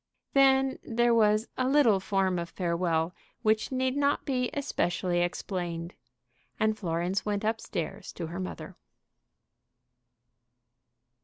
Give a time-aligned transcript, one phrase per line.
[0.33, 3.13] Then there was a little form of farewell
[3.43, 5.93] which need not be especially explained,
[6.59, 8.75] and Florence went up stairs to her mother.